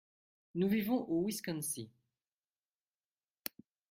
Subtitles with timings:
[0.55, 1.85] Nous vivons au Wisconsin.